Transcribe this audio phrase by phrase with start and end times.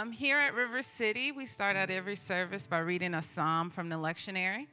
[0.00, 3.90] Um, here at River City, we start out every service by reading a psalm from
[3.90, 4.66] the lectionary.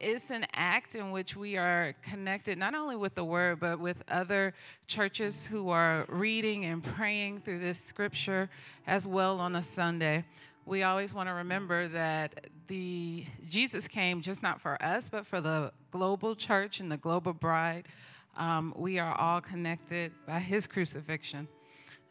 [0.00, 4.04] It's an act in which we are connected not only with the word, but with
[4.08, 4.54] other
[4.86, 8.48] churches who are reading and praying through this scripture
[8.86, 10.24] as well on a Sunday.
[10.66, 15.40] We always want to remember that the Jesus came just not for us, but for
[15.40, 17.88] the global church and the global bride.
[18.36, 21.48] Um, we are all connected by his crucifixion.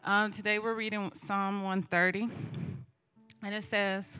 [0.04, 2.30] Um, today we're reading Psalm 130,
[3.44, 4.20] and it says,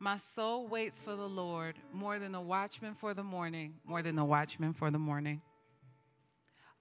[0.00, 4.14] My soul waits for the Lord more than the watchman for the morning, more than
[4.14, 5.42] the watchman for the morning.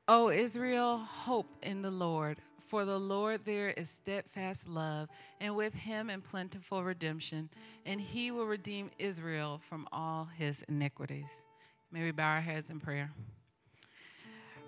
[0.08, 5.10] O Israel, hope in the Lord, for the Lord there is steadfast love,
[5.42, 7.50] and with him in plentiful redemption,
[7.86, 11.44] and he will redeem Israel from all his iniquities.
[11.92, 13.12] May we bow our heads in prayer.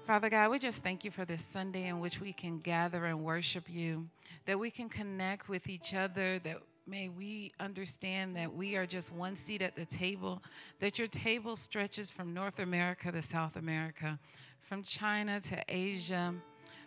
[0.07, 3.23] Father God, we just thank you for this Sunday in which we can gather and
[3.23, 4.07] worship you,
[4.45, 6.57] that we can connect with each other, that
[6.89, 10.41] may we understand that we are just one seat at the table,
[10.79, 14.17] that your table stretches from North America to South America,
[14.59, 16.33] from China to Asia,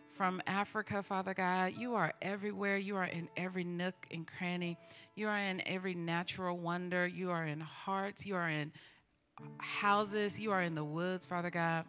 [0.09, 1.75] from Africa, Father God.
[1.79, 2.77] You are everywhere.
[2.77, 4.77] You are in every nook and cranny.
[5.15, 7.07] You are in every natural wonder.
[7.07, 8.27] You are in hearts.
[8.27, 8.73] You are in
[9.59, 10.39] houses.
[10.39, 11.85] You are in the woods, Father God.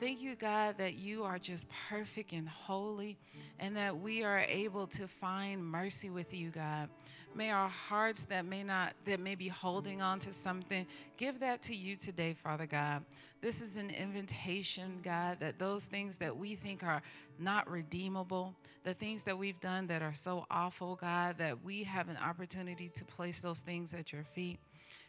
[0.00, 3.16] Thank you, God, that you are just perfect and holy
[3.60, 6.88] and that we are able to find mercy with you, God.
[7.36, 10.86] May our hearts that may not, that may be holding on to something,
[11.16, 13.04] give that to you today, Father God.
[13.40, 17.02] This is an invitation, God, that those things that we think are
[17.40, 22.08] not redeemable, the things that we've done that are so awful, God, that we have
[22.08, 24.60] an opportunity to place those things at your feet.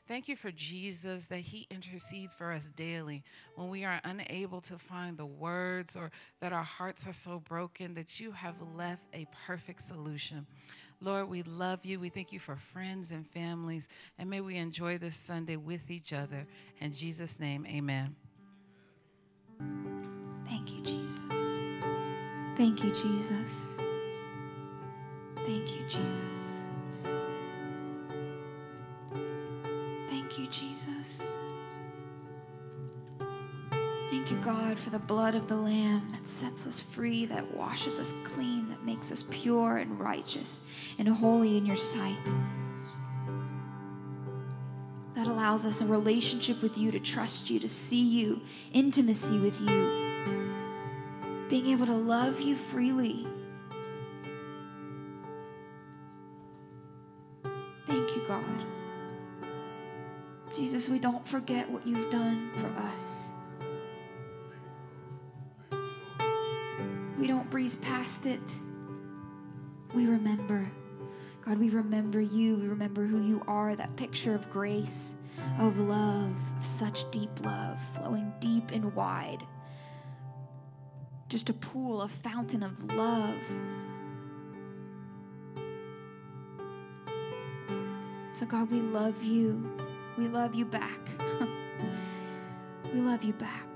[0.08, 3.24] Thank you for Jesus that He intercedes for us daily
[3.56, 6.12] when we are unable to find the words or
[6.42, 10.46] that our hearts are so broken that you have left a perfect solution.
[11.06, 12.00] Lord, we love you.
[12.00, 13.88] We thank you for friends and families.
[14.18, 16.48] And may we enjoy this Sunday with each other.
[16.82, 18.16] In Jesus' name, amen.
[20.50, 21.20] Thank you, Jesus.
[22.58, 23.78] Thank you, Jesus.
[25.46, 26.65] Thank you, Jesus.
[34.46, 38.70] God, for the blood of the Lamb that sets us free, that washes us clean,
[38.70, 40.62] that makes us pure and righteous
[41.00, 42.24] and holy in your sight.
[45.16, 48.40] That allows us a relationship with you, to trust you, to see you,
[48.72, 53.26] intimacy with you, being able to love you freely.
[57.88, 58.46] Thank you, God.
[60.54, 63.35] Jesus, we don't forget what you've done for us.
[67.66, 68.60] Don't past it.
[69.96, 70.70] We remember.
[71.42, 72.58] God, we remember you.
[72.58, 75.16] We remember who you are, that picture of grace,
[75.58, 79.48] of love, of such deep love, flowing deep and wide.
[81.28, 83.44] Just a pool, a fountain of love.
[88.34, 89.76] So, God, we love you.
[90.20, 91.00] We love you back.
[92.94, 93.75] we love you back.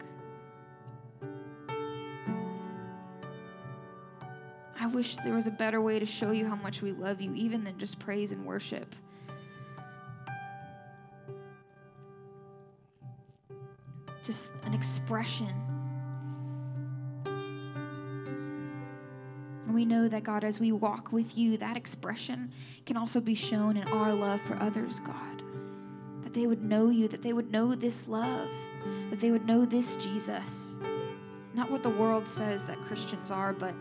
[4.93, 7.63] Wish there was a better way to show you how much we love you, even
[7.63, 8.95] than just praise and worship.
[14.23, 15.53] Just an expression.
[19.65, 22.51] And we know that, God, as we walk with you, that expression
[22.85, 25.43] can also be shown in our love for others, God.
[26.21, 28.49] That they would know you, that they would know this love,
[29.09, 30.75] that they would know this Jesus.
[31.55, 33.73] Not what the world says that Christians are, but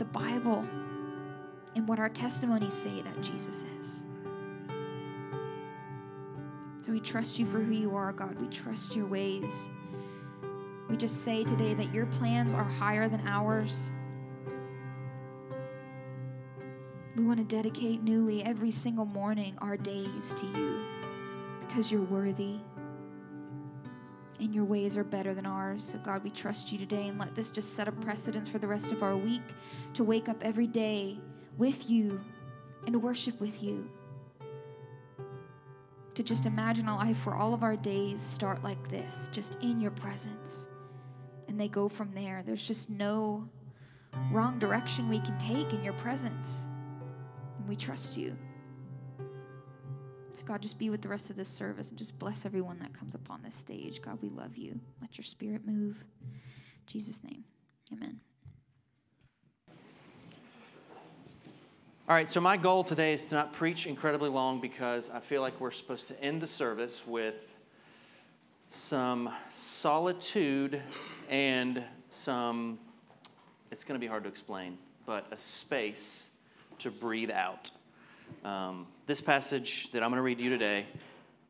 [0.00, 0.64] the Bible
[1.76, 4.02] and what our testimonies say that Jesus is.
[6.78, 8.40] So we trust you for who you are, God.
[8.40, 9.68] We trust your ways.
[10.88, 13.92] We just say today that your plans are higher than ours.
[17.14, 20.82] We want to dedicate newly every single morning our days to you
[21.60, 22.56] because you're worthy
[24.40, 25.84] and your ways are better than ours.
[25.84, 28.66] So, God, we trust you today and let this just set a precedence for the
[28.66, 29.42] rest of our week
[29.94, 31.18] to wake up every day
[31.58, 32.24] with you
[32.86, 33.88] and worship with you.
[36.14, 39.80] To just imagine a life where all of our days start like this, just in
[39.80, 40.68] your presence,
[41.46, 42.42] and they go from there.
[42.44, 43.48] There's just no
[44.32, 46.68] wrong direction we can take in your presence.
[47.58, 48.36] And we trust you.
[50.32, 52.92] So, God, just be with the rest of this service and just bless everyone that
[52.92, 54.00] comes upon this stage.
[54.00, 54.80] God, we love you.
[55.00, 56.04] Let your spirit move.
[56.22, 57.44] In Jesus' name,
[57.92, 58.20] amen.
[62.08, 65.42] All right, so my goal today is to not preach incredibly long because I feel
[65.42, 67.54] like we're supposed to end the service with
[68.68, 70.82] some solitude
[71.28, 72.78] and some,
[73.70, 76.30] it's going to be hard to explain, but a space
[76.78, 77.70] to breathe out.
[78.44, 80.86] Um, this passage that I'm going to read you today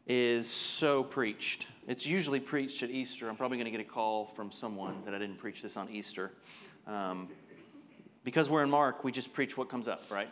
[0.06, 1.69] is so preached.
[1.87, 3.29] It's usually preached at Easter.
[3.29, 5.88] I'm probably going to get a call from someone that I didn't preach this on
[5.91, 6.32] Easter.
[6.87, 7.29] Um,
[8.25, 10.29] because we're in Mark, we just preach what comes up, right?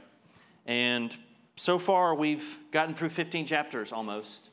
[0.67, 1.17] And
[1.57, 4.51] so far, we've gotten through 15 chapters almost.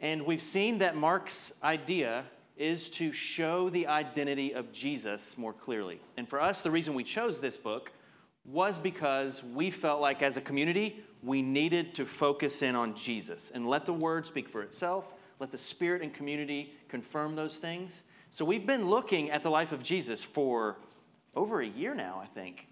[0.00, 2.24] And we've seen that Mark's idea
[2.56, 6.00] is to show the identity of Jesus more clearly.
[6.16, 7.92] And for us, the reason we chose this book
[8.46, 13.50] was because we felt like as a community, we needed to focus in on Jesus
[13.54, 15.04] and let the word speak for itself,
[15.40, 18.04] let the spirit and community confirm those things.
[18.30, 20.76] So we've been looking at the life of Jesus for
[21.34, 22.68] over a year now, I think.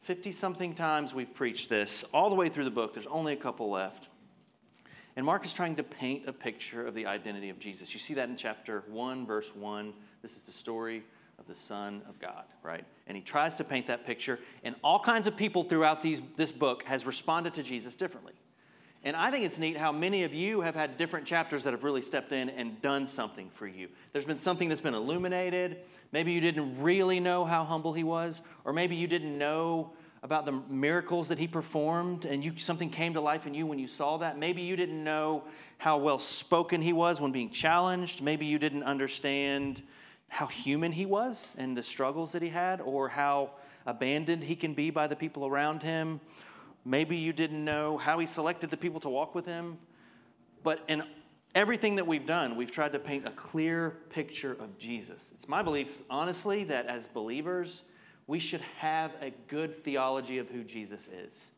[0.00, 2.92] 50 something times we've preached this, all the way through the book.
[2.92, 4.08] There's only a couple left.
[5.14, 7.92] And Mark is trying to paint a picture of the identity of Jesus.
[7.94, 9.92] You see that in chapter 1, verse 1.
[10.22, 11.04] This is the story
[11.42, 12.84] of the Son of God, right?
[13.06, 14.38] And he tries to paint that picture.
[14.62, 18.34] And all kinds of people throughout these, this book has responded to Jesus differently.
[19.04, 21.82] And I think it's neat how many of you have had different chapters that have
[21.82, 23.88] really stepped in and done something for you.
[24.12, 25.78] There's been something that's been illuminated.
[26.12, 29.90] Maybe you didn't really know how humble he was, or maybe you didn't know
[30.22, 33.80] about the miracles that he performed and you something came to life in you when
[33.80, 34.38] you saw that.
[34.38, 35.42] Maybe you didn't know
[35.78, 38.22] how well spoken he was when being challenged.
[38.22, 39.82] Maybe you didn't understand
[40.32, 43.50] how human he was and the struggles that he had or how
[43.86, 46.20] abandoned he can be by the people around him
[46.84, 49.78] Maybe you didn't know how he selected the people to walk with him.
[50.62, 51.02] But in
[51.54, 55.30] everything that we've done, we've tried to paint a clear picture of Jesus.
[55.34, 57.82] It's my belief, honestly, that as believers,
[58.26, 61.50] we should have a good theology of who Jesus is.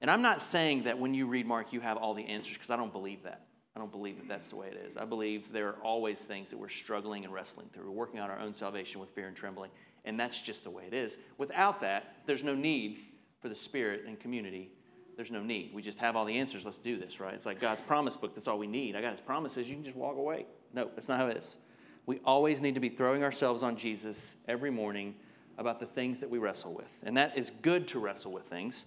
[0.00, 2.70] And I'm not saying that when you read Mark, you have all the answers, because
[2.70, 3.40] I don't believe that.
[3.76, 4.96] I don't believe that that's the way it is.
[4.96, 7.84] I believe there are always things that we're struggling and wrestling through.
[7.84, 9.70] We're working on our own salvation with fear and trembling,
[10.06, 11.18] and that's just the way it is.
[11.36, 13.00] Without that, there's no need
[13.38, 14.70] for the Spirit and community,
[15.14, 15.72] there's no need.
[15.74, 16.64] We just have all the answers.
[16.64, 17.34] Let's do this, right?
[17.34, 18.34] It's like God's promise book.
[18.34, 18.96] That's all we need.
[18.96, 19.68] I got His promises.
[19.68, 20.46] You can just walk away.
[20.72, 21.58] No, that's not how it is.
[22.06, 25.14] We always need to be throwing ourselves on Jesus every morning
[25.58, 27.04] about the things that we wrestle with.
[27.06, 28.86] And that is good to wrestle with things.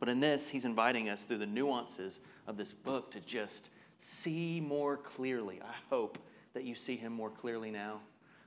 [0.00, 3.70] But in this, He's inviting us through the nuances of this book to just
[4.02, 5.60] see more clearly.
[5.62, 6.18] I hope
[6.54, 8.00] that you see Him more clearly now.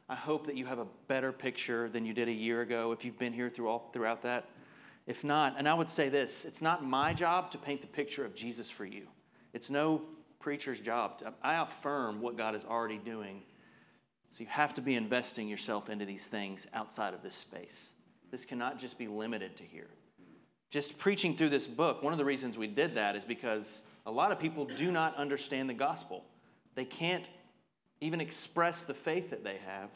[0.08, 3.04] I hope that you have a better picture than you did a year ago if
[3.04, 4.46] you've been here through all, throughout that.
[5.08, 8.26] If not, and I would say this it's not my job to paint the picture
[8.26, 9.08] of Jesus for you.
[9.54, 10.02] It's no
[10.40, 11.24] preacher's job.
[11.42, 13.42] I affirm what God is already doing.
[14.32, 17.90] So you have to be investing yourself into these things outside of this space.
[18.30, 19.88] This cannot just be limited to here.
[20.76, 24.12] Just preaching through this book, one of the reasons we did that is because a
[24.12, 26.26] lot of people do not understand the gospel.
[26.74, 27.30] They can't
[28.02, 29.90] even express the faith that they have.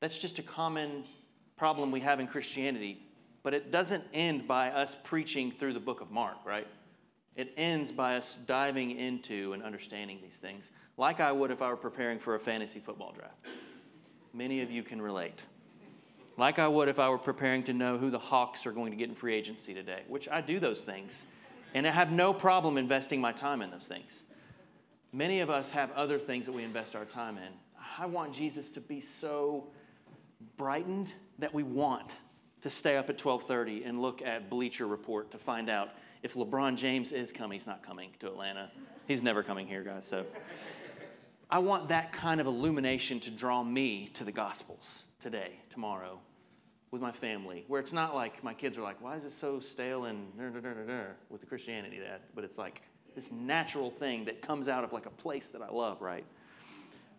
[0.00, 1.04] That's just a common
[1.56, 2.98] problem we have in Christianity.
[3.42, 6.66] But it doesn't end by us preaching through the book of Mark, right?
[7.34, 11.70] It ends by us diving into and understanding these things, like I would if I
[11.70, 13.46] were preparing for a fantasy football draft.
[14.34, 15.42] Many of you can relate.
[16.38, 18.96] Like I would if I were preparing to know who the Hawks are going to
[18.96, 21.26] get in free agency today, which I do those things.
[21.74, 24.22] And I have no problem investing my time in those things.
[25.12, 27.52] Many of us have other things that we invest our time in.
[27.98, 29.66] I want Jesus to be so
[30.56, 32.16] brightened that we want
[32.60, 35.90] to stay up at 12:30 and look at Bleacher Report to find out
[36.22, 37.58] if LeBron James is coming.
[37.58, 38.70] He's not coming to Atlanta.
[39.08, 40.06] He's never coming here, guys.
[40.06, 40.24] So
[41.50, 46.20] I want that kind of illumination to draw me to the Gospels today, tomorrow,
[46.90, 49.60] with my family, where it's not like my kids are like, why is it so
[49.60, 50.32] stale and
[51.28, 52.20] with the Christianity, Dad?
[52.34, 52.82] But it's like
[53.14, 56.24] this natural thing that comes out of like a place that I love, right?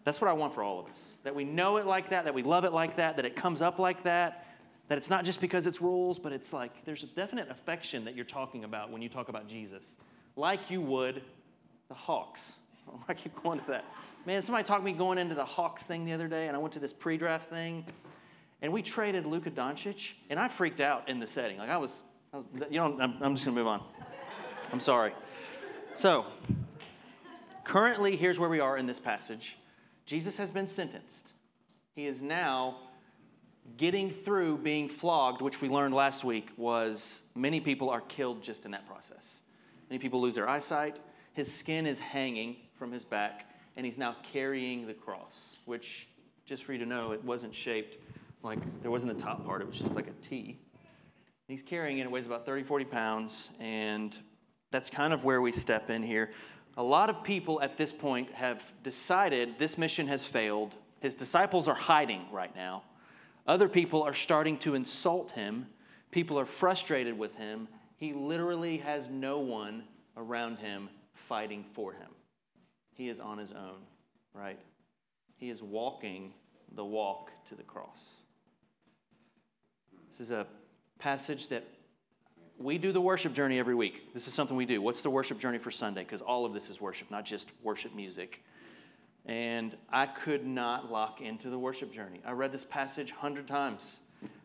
[0.04, 1.14] That's what I want for all of us.
[1.24, 3.62] That we know it like that, that we love it like that, that it comes
[3.62, 4.48] up like that,
[4.88, 8.16] that it's not just because it's rules, but it's like there's a definite affection that
[8.16, 9.84] you're talking about when you talk about Jesus,
[10.36, 11.22] like you would
[11.90, 12.54] the Hawks.
[13.08, 13.86] I keep going to that.
[14.26, 16.74] Man, somebody talked me going into the Hawks thing the other day, and I went
[16.74, 17.86] to this pre draft thing,
[18.62, 21.58] and we traded Luka Doncic, and I freaked out in the setting.
[21.58, 22.02] Like I was,
[22.34, 23.82] I was you know, I'm, I'm just gonna move on.
[24.72, 25.14] I'm sorry.
[25.96, 26.26] So,
[27.64, 29.58] currently, here's where we are in this passage
[30.06, 31.34] Jesus has been sentenced.
[31.96, 32.78] He is now
[33.78, 38.66] getting through being flogged, which we learned last week was many people are killed just
[38.66, 39.42] in that process.
[39.90, 41.00] Many people lose their eyesight.
[41.34, 46.08] His skin is hanging from his back, and he's now carrying the cross, which,
[46.46, 47.98] just for you to know, it wasn't shaped
[48.44, 50.60] like there wasn't a top part, it was just like a T.
[51.48, 54.18] He's carrying it, it weighs about 30, 40 pounds, and
[54.72, 56.32] that's kind of where we step in here.
[56.78, 60.76] A lot of people at this point have decided this mission has failed.
[61.00, 62.84] His disciples are hiding right now.
[63.48, 65.66] Other people are starting to insult him.
[66.12, 67.68] People are frustrated with him.
[67.98, 69.84] He literally has no one
[70.16, 72.10] around him fighting for him.
[72.94, 73.82] He is on his own,
[74.34, 74.60] right?
[75.36, 76.34] He is walking
[76.76, 78.22] the walk to the cross.
[80.20, 80.48] This is a
[80.98, 81.64] passage that
[82.58, 84.14] we do the worship journey every week.
[84.14, 84.82] This is something we do.
[84.82, 86.04] What's the worship journey for Sunday?
[86.04, 88.44] Because all of this is worship, not just worship music.
[89.26, 92.20] And I could not lock into the worship journey.
[92.26, 94.02] I read this passage hundred times.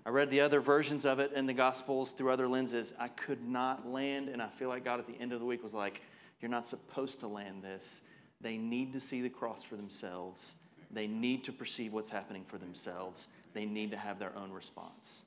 [0.06, 2.92] I read the other versions of it in the Gospels through other lenses.
[2.96, 5.64] I could not land, and I feel like God at the end of the week
[5.64, 6.02] was like,
[6.40, 8.00] You're not supposed to land this.
[8.40, 10.54] They need to see the cross for themselves.
[10.92, 13.26] They need to perceive what's happening for themselves.
[13.54, 15.22] They need to have their own response.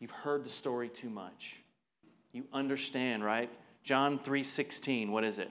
[0.00, 1.56] You've heard the story too much.
[2.32, 3.50] You understand, right?
[3.82, 5.50] John 3:16, what is it?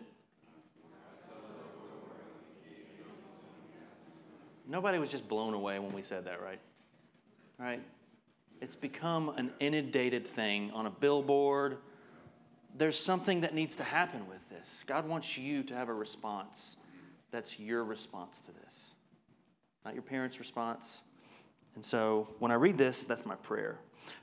[4.67, 6.59] Nobody was just blown away when we said that, right?
[7.57, 7.81] Right?
[8.59, 11.77] It's become an inundated thing on a billboard.
[12.75, 14.83] There's something that needs to happen with this.
[14.85, 16.75] God wants you to have a response
[17.31, 18.91] that's your response to this,
[19.83, 21.01] not your parents' response.
[21.75, 23.79] And so when I read this, that's my prayer.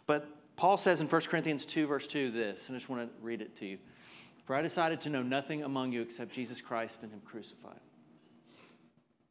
[0.06, 3.24] But Paul says in 1 Corinthians 2, verse 2, this, and I just want to
[3.24, 3.78] read it to you.
[4.44, 7.80] For I decided to know nothing among you except Jesus Christ and Him crucified.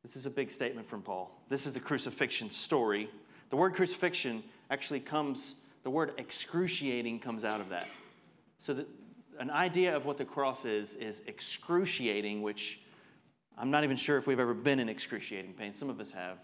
[0.01, 1.31] This is a big statement from Paul.
[1.49, 3.09] This is the crucifixion story.
[3.49, 7.87] The word crucifixion actually comes, the word excruciating comes out of that.
[8.57, 8.87] So, that
[9.39, 12.81] an idea of what the cross is, is excruciating, which
[13.57, 15.73] I'm not even sure if we've ever been in excruciating pain.
[15.73, 16.37] Some of us have.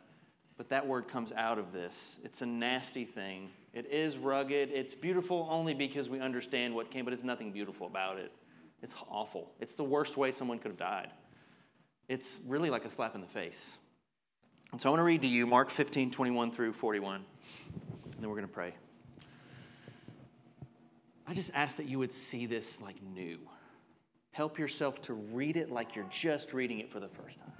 [0.57, 2.19] But that word comes out of this.
[2.23, 3.49] It's a nasty thing.
[3.73, 4.69] It is rugged.
[4.71, 8.31] It's beautiful only because we understand what came, but it's nothing beautiful about it.
[8.81, 9.51] It's awful.
[9.59, 11.11] It's the worst way someone could have died.
[12.07, 13.77] It's really like a slap in the face.
[14.71, 17.25] And so I want to read to you Mark 15, 21 through 41, and
[18.19, 18.73] then we're going to pray.
[21.27, 23.39] I just ask that you would see this like new.
[24.31, 27.51] Help yourself to read it like you're just reading it for the first time.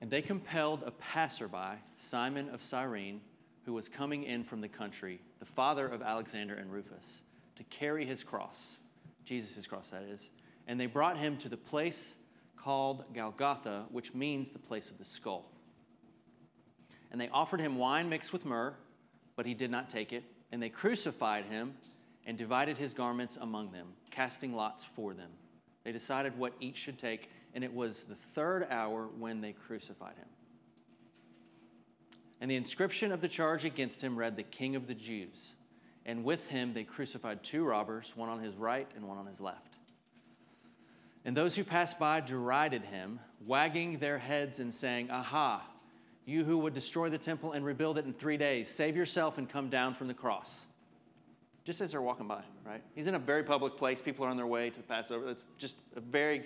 [0.00, 3.22] And they compelled a passerby, Simon of Cyrene,
[3.64, 7.22] who was coming in from the country, the father of Alexander and Rufus,
[7.56, 8.76] to carry his cross,
[9.24, 10.30] Jesus' cross, that is.
[10.66, 12.16] And they brought him to the place
[12.56, 15.50] called Golgotha, which means the place of the skull.
[17.10, 18.74] And they offered him wine mixed with myrrh,
[19.36, 20.24] but he did not take it.
[20.50, 21.74] And they crucified him
[22.26, 25.30] and divided his garments among them, casting lots for them.
[25.84, 30.16] They decided what each should take, and it was the third hour when they crucified
[30.16, 30.28] him.
[32.44, 35.54] And the inscription of the charge against him read, The King of the Jews.
[36.04, 39.40] and with him they crucified two robbers, one on his right and one on his
[39.40, 39.78] left.
[41.24, 45.66] And those who passed by derided him, wagging their heads and saying, Aha,
[46.26, 49.48] you who would destroy the temple and rebuild it in three days, save yourself and
[49.48, 50.66] come down from the cross.
[51.64, 52.82] Just as they're walking by, right?
[52.94, 54.02] He's in a very public place.
[54.02, 55.30] People are on their way to the Passover.
[55.30, 56.44] It's just a very,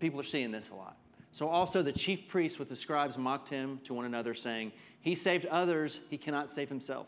[0.00, 0.96] people are seeing this a lot.
[1.32, 5.14] So also the chief priests with the scribes mocked him to one another, saying, He
[5.14, 7.06] saved others, he cannot save himself.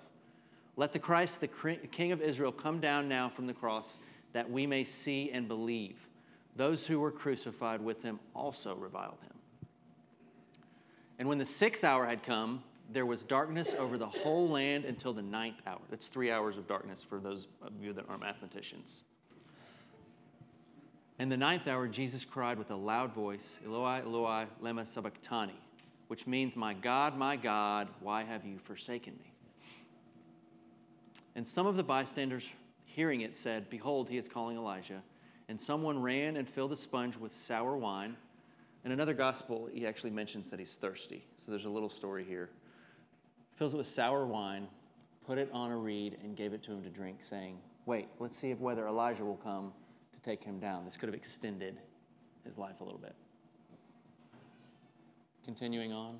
[0.77, 3.99] Let the Christ, the King of Israel, come down now from the cross,
[4.33, 5.97] that we may see and believe.
[6.57, 9.33] Those who were crucified with him also reviled him.
[11.19, 15.13] And when the sixth hour had come, there was darkness over the whole land until
[15.13, 15.81] the ninth hour.
[15.91, 19.03] That's three hours of darkness for those of you that aren't mathematicians.
[21.23, 25.55] In the ninth hour, Jesus cried with a loud voice, Eloi, Eloi, lema sabachthani,
[26.09, 29.33] which means, My God, my God, why have you forsaken me?
[31.37, 32.49] And some of the bystanders,
[32.87, 35.01] hearing it, said, Behold, he is calling Elijah.
[35.49, 38.17] And someone ran and filled a sponge with sour wine.
[38.85, 41.25] In another gospel, he actually mentions that he's thirsty.
[41.47, 42.51] So there's a little story here.
[43.55, 44.67] Fills it with sour wine,
[45.25, 48.37] put it on a reed, and gave it to him to drink, saying, Wait, let's
[48.37, 49.73] see if whether Elijah will come
[50.25, 50.85] take him down.
[50.85, 51.79] This could have extended
[52.45, 53.15] his life a little bit.
[55.45, 56.15] Continuing on.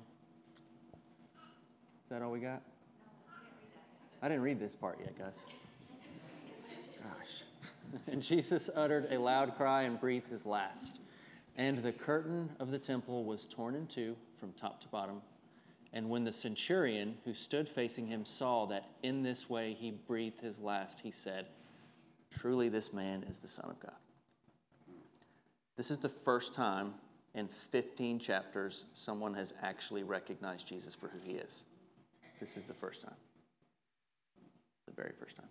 [0.95, 2.61] Is that all we got?
[4.21, 5.33] I didn't read this part yet, guys.
[7.01, 8.01] Gosh.
[8.07, 10.99] and Jesus uttered a loud cry and breathed his last.
[11.57, 15.21] And the curtain of the temple was torn in two from top to bottom.
[15.93, 20.41] And when the centurion who stood facing him saw that in this way he breathed
[20.41, 21.45] his last, he said,
[22.39, 23.95] Truly, this man is the Son of God.
[25.75, 26.93] This is the first time
[27.35, 31.65] in 15 chapters someone has actually recognized Jesus for who he is.
[32.39, 33.15] This is the first time.
[34.85, 35.47] The very first time.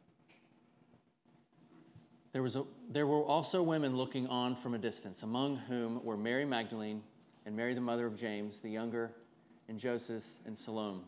[2.33, 6.17] There, was a, there were also women looking on from a distance, among whom were
[6.17, 7.03] Mary Magdalene
[7.45, 9.13] and Mary, the mother of James, the younger,
[9.69, 11.03] and Joseph and Salome.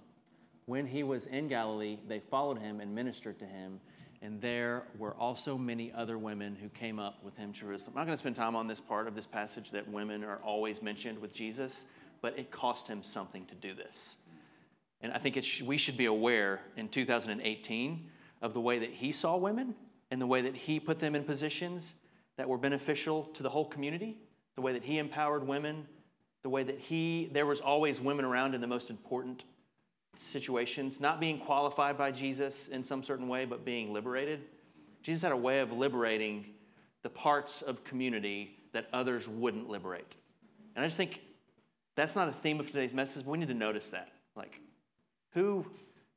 [0.66, 3.80] When he was in Galilee, they followed him and ministered to him,
[4.24, 7.92] and there were also many other women who came up with him to Jerusalem.
[7.94, 10.38] I'm not going to spend time on this part of this passage that women are
[10.42, 11.84] always mentioned with Jesus,
[12.22, 14.16] but it cost him something to do this.
[15.02, 18.10] And I think sh- we should be aware in 2018
[18.40, 19.74] of the way that he saw women
[20.10, 21.94] and the way that he put them in positions
[22.38, 24.16] that were beneficial to the whole community,
[24.56, 25.86] the way that he empowered women,
[26.42, 29.44] the way that he, there was always women around in the most important
[30.16, 34.40] situations, not being qualified by Jesus in some certain way, but being liberated.
[35.02, 36.46] Jesus had a way of liberating
[37.02, 40.16] the parts of community that others wouldn't liberate.
[40.74, 41.20] And I just think
[41.94, 44.08] that's not a theme of today's message, but we need to notice that.
[44.34, 44.60] Like,
[45.32, 45.66] who,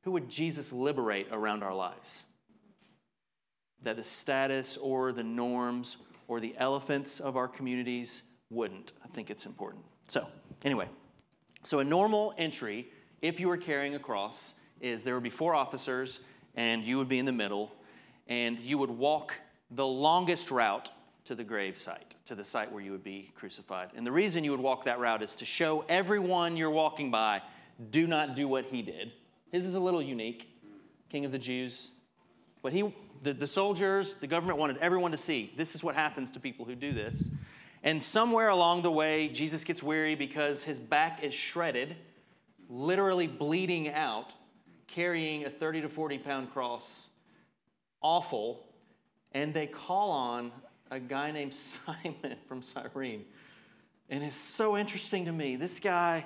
[0.02, 2.24] who would Jesus liberate around our lives?
[3.82, 8.92] That the status or the norms or the elephants of our communities wouldn't.
[9.04, 9.84] I think it's important.
[10.08, 10.26] So,
[10.64, 10.88] anyway,
[11.64, 12.88] so a normal entry,
[13.22, 16.20] if you were carrying a cross, is there would be four officers
[16.54, 17.70] and you would be in the middle,
[18.26, 19.34] and you would walk
[19.70, 20.90] the longest route
[21.24, 23.90] to the grave site, to the site where you would be crucified.
[23.94, 27.42] And the reason you would walk that route is to show everyone you're walking by,
[27.90, 29.12] do not do what he did.
[29.52, 30.48] His is a little unique,
[31.10, 31.90] King of the Jews.
[32.62, 36.30] But he, the, the soldiers, the government wanted everyone to see this is what happens
[36.32, 37.28] to people who do this.
[37.82, 41.94] And somewhere along the way, Jesus gets weary because his back is shredded,
[42.68, 44.34] literally bleeding out,
[44.86, 47.06] carrying a 30 to 40 pound cross.
[48.00, 48.64] Awful.
[49.32, 50.52] And they call on
[50.90, 51.54] a guy named
[51.86, 53.24] Simon from Cyrene.
[54.10, 55.56] And it's so interesting to me.
[55.56, 56.24] This guy,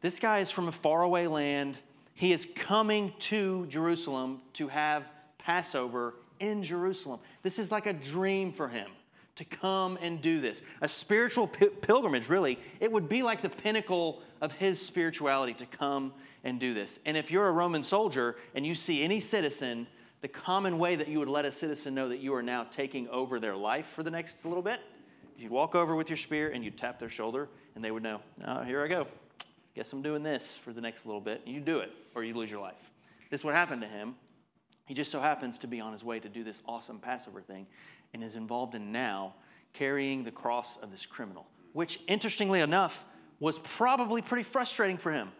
[0.00, 1.78] this guy is from a faraway land.
[2.14, 5.04] He is coming to Jerusalem to have
[5.38, 7.20] Passover in Jerusalem.
[7.42, 8.88] This is like a dream for him
[9.36, 10.62] to come and do this.
[10.80, 12.58] A spiritual pilgrimage, really.
[12.80, 16.12] It would be like the pinnacle of his spirituality to come
[16.44, 16.98] and do this.
[17.06, 19.86] And if you're a Roman soldier and you see any citizen,
[20.20, 23.08] the common way that you would let a citizen know that you are now taking
[23.08, 24.80] over their life for the next little bit,
[25.34, 28.02] is you'd walk over with your spear and you'd tap their shoulder, and they would
[28.02, 29.06] know, oh, here I go.
[29.74, 31.40] Guess I'm doing this for the next little bit.
[31.46, 32.90] And you do it, or you lose your life.
[33.30, 34.14] This is what happened to him.
[34.84, 37.66] He just so happens to be on his way to do this awesome Passover thing
[38.12, 39.34] and is involved in now
[39.72, 43.06] carrying the cross of this criminal, which, interestingly enough,
[43.44, 45.30] was probably pretty frustrating for him.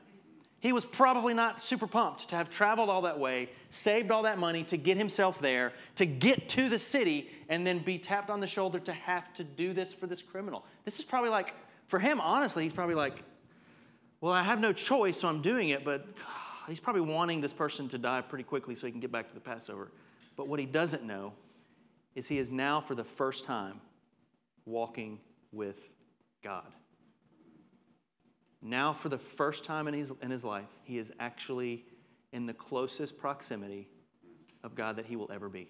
[0.60, 4.38] He was probably not super pumped to have traveled all that way, saved all that
[4.38, 8.40] money to get himself there, to get to the city, and then be tapped on
[8.40, 10.66] the shoulder to have to do this for this criminal.
[10.84, 11.54] This is probably like,
[11.86, 13.22] for him, honestly, he's probably like,
[14.20, 16.06] well, I have no choice, so I'm doing it, but
[16.68, 19.34] he's probably wanting this person to die pretty quickly so he can get back to
[19.34, 19.90] the Passover.
[20.36, 21.32] But what he doesn't know
[22.14, 23.80] is he is now, for the first time,
[24.66, 25.20] walking
[25.52, 25.78] with
[26.42, 26.70] God.
[28.66, 31.84] Now, for the first time in his, in his life, he is actually
[32.32, 33.88] in the closest proximity
[34.64, 35.68] of God that he will ever be.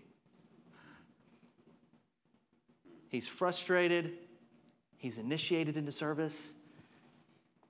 [3.08, 4.12] He's frustrated,
[4.96, 6.54] he's initiated into service,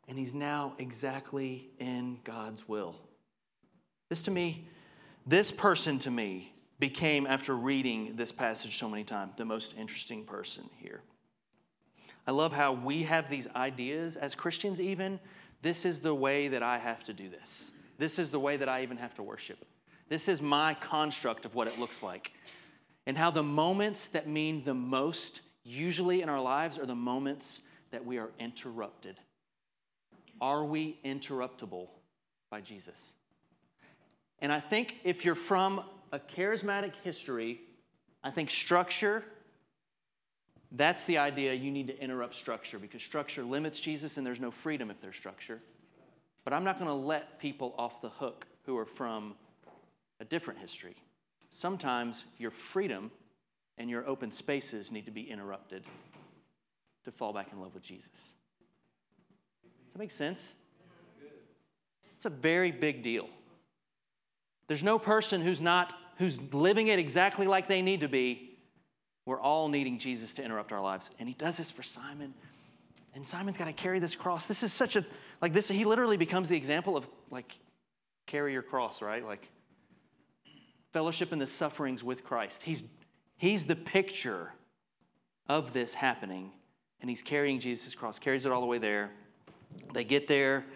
[0.09, 3.01] and he's now exactly in God's will.
[4.11, 4.69] This to me,
[5.27, 10.25] this person to me became, after reading this passage so many times, the most interesting
[10.25, 11.01] person here.
[12.27, 15.21] I love how we have these ideas as Christians, even.
[15.63, 17.73] This is the way that I have to do this.
[17.99, 19.65] This is the way that I even have to worship.
[20.09, 22.33] This is my construct of what it looks like.
[23.07, 27.63] And how the moments that mean the most, usually in our lives, are the moments
[27.91, 29.21] that we are interrupted.
[30.41, 31.89] Are we interruptible
[32.51, 33.13] by Jesus?
[34.41, 37.61] And I think if you're from a charismatic history,
[38.23, 39.25] I think structure,
[40.77, 44.51] that's the idea you need to interrupt structure because structure limits Jesus and there's no
[44.51, 45.61] freedom if there's structure.
[46.45, 49.35] But I'm not going to let people off the hook who are from
[50.21, 50.97] a different history.
[51.49, 53.11] Sometimes your freedom
[53.79, 55.85] and your open spaces need to be interrupted
[57.05, 58.11] to fall back in love with Jesus.
[58.13, 60.55] Does that make sense?
[62.17, 63.29] It's a very big deal.
[64.67, 68.54] There's no person who's not who's living it exactly like they need to be.
[69.27, 71.11] We're all needing Jesus to interrupt our lives.
[71.19, 72.35] And he does this for Simon.
[73.15, 74.47] And Simon's got to carry this cross.
[74.47, 75.05] This is such a
[75.41, 77.59] like this he literally becomes the example of like
[78.27, 79.25] carry your cross, right?
[79.25, 79.49] Like
[80.93, 82.65] fellowship in the sufferings with Christ.
[82.65, 82.85] He's
[83.37, 84.53] he's the picture
[85.49, 86.51] of this happening
[87.01, 88.19] and he's carrying Jesus' cross.
[88.19, 89.11] Carries it all the way there.
[89.93, 90.67] They get there.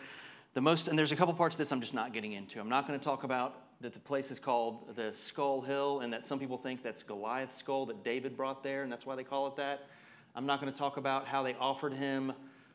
[0.54, 2.60] The most and there's a couple parts of this I'm just not getting into.
[2.60, 6.12] I'm not going to talk about that the place is called the Skull Hill, and
[6.12, 9.22] that some people think that's Goliath's skull that David brought there, and that's why they
[9.22, 9.86] call it that.
[10.34, 12.32] I'm not going to talk about how they offered him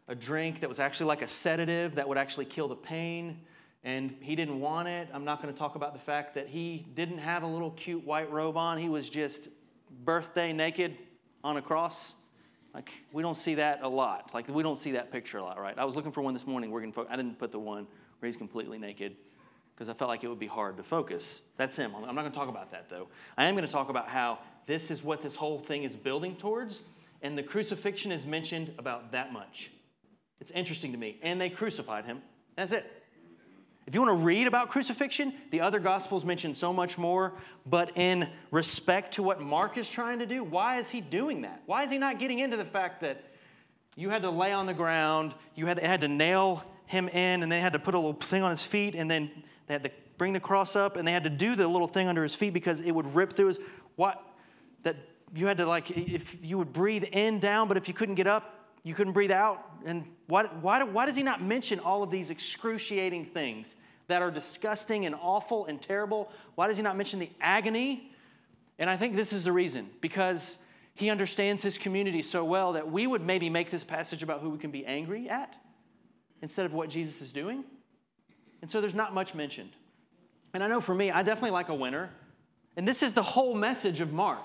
[0.08, 3.39] a drink that was actually like a sedative that would actually kill the pain,
[3.84, 5.10] and he didn't want it.
[5.13, 8.06] I'm not going to talk about the fact that he didn't have a little cute
[8.06, 9.50] white robe on, he was just
[10.06, 10.98] birthday naked
[11.44, 12.13] on a cross.
[12.74, 14.32] Like, we don't see that a lot.
[14.34, 15.78] Like, we don't see that picture a lot, right?
[15.78, 16.72] I was looking for one this morning.
[16.72, 17.86] We're gonna, I didn't put the one
[18.20, 19.16] where he's completely naked
[19.73, 21.41] because I felt like it would be hard to focus.
[21.57, 21.93] That's him.
[21.95, 23.07] I'm not going to talk about that though.
[23.38, 26.36] I am going to talk about how this is what this whole thing is building
[26.36, 26.81] towards,
[27.21, 29.71] and the crucifixion is mentioned about that much.
[30.39, 31.17] It's interesting to me.
[31.21, 32.21] And they crucified him.
[32.55, 32.86] That's it.
[33.86, 37.33] If you want to read about crucifixion, the other gospels mention so much more,
[37.65, 41.62] but in respect to what Mark is trying to do, why is he doing that?
[41.65, 43.23] Why is he not getting into the fact that
[43.95, 47.51] you had to lay on the ground, you had, had to nail him in, and
[47.51, 49.29] they had to put a little thing on his feet, and then
[49.67, 52.08] they had to bring the cross up and they had to do the little thing
[52.08, 53.60] under his feet because it would rip through his
[53.95, 54.21] what
[54.84, 54.95] that
[55.36, 58.28] you had to like if you would breathe in down but if you couldn't get
[58.28, 59.65] up you couldn't breathe out.
[59.86, 63.76] And why, why, why does he not mention all of these excruciating things
[64.08, 66.32] that are disgusting and awful and terrible?
[66.56, 68.12] Why does he not mention the agony?
[68.80, 70.58] And i think this is the reason because
[70.95, 74.49] he understands his community so well that we would maybe make this passage about who
[74.49, 75.56] we can be angry at
[76.41, 77.63] instead of what jesus is doing
[78.63, 79.71] and so there's not much mentioned.
[80.54, 82.10] And I know for me, I definitely like a winner.
[82.78, 84.39] And this is the whole message of Mark.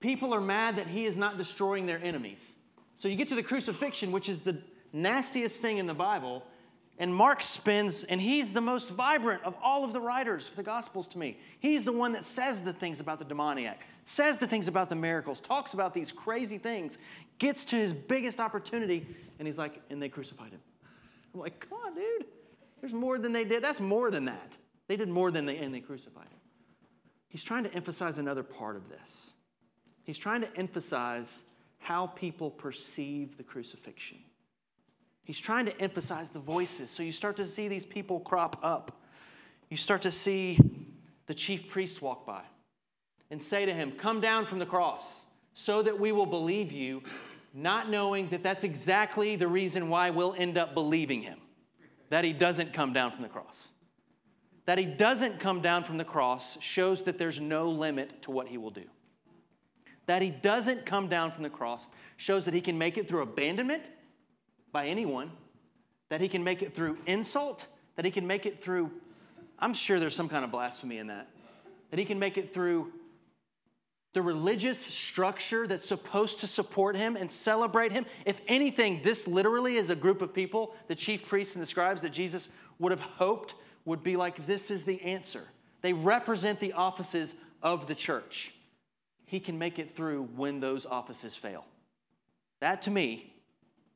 [0.00, 2.54] People are mad that he is not destroying their enemies.
[2.96, 4.58] So you get to the crucifixion, which is the
[4.92, 6.42] nastiest thing in the Bible,
[6.98, 10.64] and Mark spins, and he's the most vibrant of all of the writers of the
[10.64, 11.38] Gospels to me.
[11.60, 14.96] He's the one that says the things about the demoniac, says the things about the
[14.96, 16.98] miracles, talks about these crazy things,
[17.38, 19.06] gets to his biggest opportunity,
[19.38, 20.60] and he's like, and they crucified him.
[21.32, 22.26] I'm like, come on, dude.
[22.82, 23.62] There's more than they did.
[23.64, 24.56] That's more than that.
[24.88, 26.40] They did more than they, and they crucified him.
[27.28, 29.32] He's trying to emphasize another part of this.
[30.02, 31.44] He's trying to emphasize
[31.78, 34.18] how people perceive the crucifixion.
[35.24, 36.90] He's trying to emphasize the voices.
[36.90, 39.00] So you start to see these people crop up.
[39.70, 40.58] You start to see
[41.26, 42.42] the chief priests walk by
[43.30, 47.04] and say to him, Come down from the cross so that we will believe you,
[47.54, 51.38] not knowing that that's exactly the reason why we'll end up believing him
[52.12, 53.72] that he doesn't come down from the cross.
[54.66, 58.48] That he doesn't come down from the cross shows that there's no limit to what
[58.48, 58.84] he will do.
[60.04, 63.22] That he doesn't come down from the cross shows that he can make it through
[63.22, 63.84] abandonment
[64.72, 65.30] by anyone,
[66.10, 68.90] that he can make it through insult, that he can make it through,
[69.58, 71.30] I'm sure there's some kind of blasphemy in that,
[71.88, 72.92] that he can make it through
[74.12, 78.04] the religious structure that's supposed to support him and celebrate him.
[78.26, 82.02] If anything, this literally is a group of people, the chief priests and the scribes,
[82.02, 82.48] that Jesus
[82.78, 85.44] would have hoped would be like, this is the answer.
[85.80, 88.52] They represent the offices of the church,
[89.24, 91.64] he can make it through when those offices fail.
[92.60, 93.34] That to me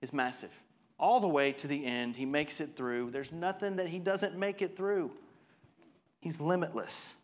[0.00, 0.50] is massive.
[0.98, 3.10] All the way to the end, he makes it through.
[3.10, 5.10] There's nothing that he doesn't make it through.
[6.20, 7.16] He's limitless.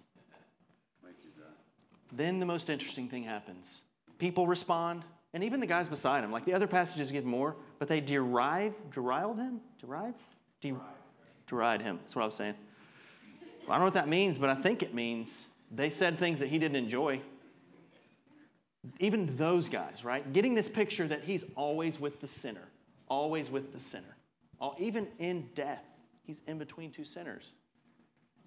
[2.13, 3.81] Then the most interesting thing happens.
[4.19, 7.89] People respond, and even the guys beside him, like the other passages give more, but
[7.89, 9.61] they derive, deriled him?
[9.81, 10.19] Derived?
[10.61, 10.75] De-
[11.47, 11.99] deride him.
[12.03, 12.55] That's what I was saying.
[13.63, 16.41] Well, I don't know what that means, but I think it means they said things
[16.41, 17.21] that he didn't enjoy.
[18.99, 20.33] Even those guys, right?
[20.33, 22.69] Getting this picture that he's always with the sinner,
[23.09, 24.17] always with the sinner.
[24.61, 25.85] All, even in death,
[26.25, 27.53] he's in between two sinners.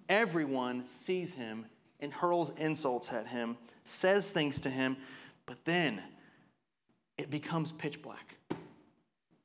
[0.08, 1.66] Everyone sees him
[2.00, 4.96] and hurls insults at him, says things to him,
[5.46, 6.02] but then
[7.18, 8.36] it becomes pitch black.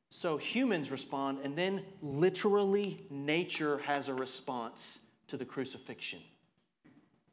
[0.10, 6.20] So humans respond, and then literally nature has a response to the crucifixion.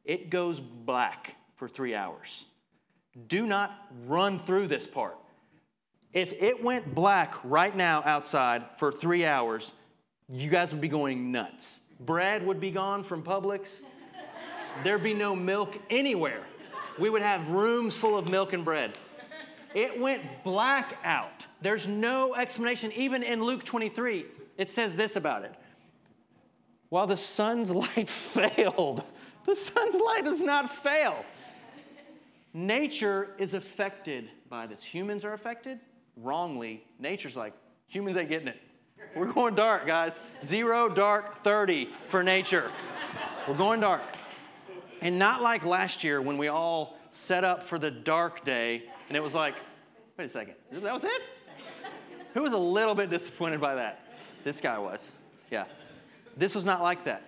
[0.04, 2.44] It goes black for three hours.
[3.26, 5.18] Do not run through this part.
[6.12, 9.72] If it went black right now outside for three hours,
[10.28, 11.80] you guys would be going nuts.
[12.00, 13.82] Bread would be gone from Publix.
[14.84, 16.42] There'd be no milk anywhere.
[16.98, 18.98] We would have rooms full of milk and bread.
[19.74, 21.46] It went black out.
[21.60, 22.92] There's no explanation.
[22.92, 25.54] Even in Luke 23, it says this about it.
[26.88, 29.04] While the sun's light failed,
[29.44, 31.24] the sun's light does not fail.
[32.54, 34.82] Nature is affected by this.
[34.82, 35.78] Humans are affected
[36.16, 36.84] wrongly.
[36.98, 37.52] Nature's like,
[37.86, 38.60] humans ain't getting it.
[39.14, 40.18] We're going dark, guys.
[40.42, 42.70] Zero, dark, 30 for nature.
[43.46, 44.02] We're going dark.
[45.00, 49.16] And not like last year when we all set up for the dark day and
[49.16, 49.54] it was like,
[50.16, 51.22] wait a second, that was it?
[52.34, 54.04] Who was a little bit disappointed by that?
[54.44, 55.16] This guy was.
[55.50, 55.64] Yeah.
[56.36, 57.22] This was not like that.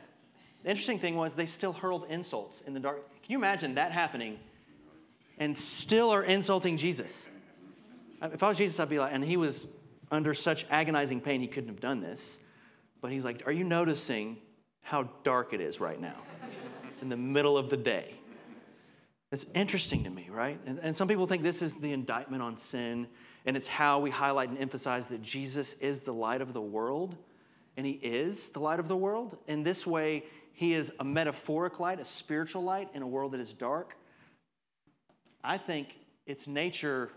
[0.62, 3.02] The interesting thing was they still hurled insults in the dark.
[3.22, 4.38] Can you imagine that happening
[5.38, 7.28] and still are insulting Jesus?
[8.20, 9.66] Uh, if I was Jesus, I'd be like, and he was
[10.10, 12.40] under such agonizing pain, he couldn't have done this.
[13.00, 14.36] But he's like, Are you noticing
[14.82, 16.16] how dark it is right now?
[17.00, 18.14] In the middle of the day.
[19.32, 20.58] It's interesting to me, right?
[20.66, 23.06] And, and some people think this is the indictment on sin,
[23.46, 27.16] and it's how we highlight and emphasize that Jesus is the light of the world,
[27.76, 29.38] and he is the light of the world.
[29.46, 33.40] In this way, he is a metaphoric light, a spiritual light in a world that
[33.40, 33.96] is dark.
[35.44, 37.10] I think it's nature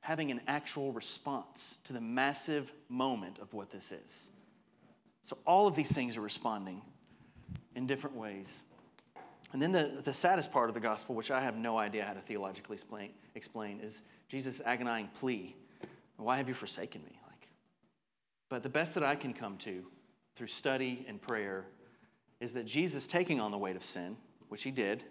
[0.00, 4.30] having an actual response to the massive moment of what this is.
[5.22, 6.82] So, all of these things are responding
[7.76, 8.60] in different ways.
[9.52, 12.12] And then the, the saddest part of the gospel, which I have no idea how
[12.12, 15.56] to theologically explain, explain is Jesus' agonizing plea
[16.16, 17.18] Why have you forsaken me?
[17.26, 17.48] Like,
[18.48, 19.86] but the best that I can come to
[20.36, 21.66] through study and prayer
[22.40, 24.16] is that Jesus taking on the weight of sin,
[24.48, 25.04] which he did,